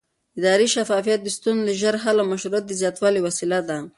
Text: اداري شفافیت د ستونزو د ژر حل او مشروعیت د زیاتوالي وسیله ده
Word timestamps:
اداري 0.37 0.67
شفافیت 0.75 1.19
د 1.23 1.27
ستونزو 1.37 1.63
د 1.67 1.69
ژر 1.81 1.95
حل 2.03 2.17
او 2.21 2.27
مشروعیت 2.33 2.65
د 2.67 2.71
زیاتوالي 2.81 3.19
وسیله 3.27 3.59
ده 3.67 3.77